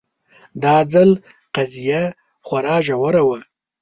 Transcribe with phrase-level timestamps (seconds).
[0.63, 1.09] دا ځل
[1.55, 2.03] قضیه
[2.45, 3.39] خورا ژوره وه